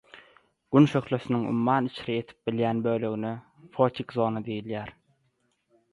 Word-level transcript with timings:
Gün 0.75 0.87
şöhlesiniň 0.93 1.43
umman 1.49 1.89
içre 1.91 2.15
ýetip 2.15 2.39
bilýän 2.51 2.81
bölegine 2.89 3.35
fotik 3.77 4.19
zona 4.21 4.43
diýilýär. 4.49 4.95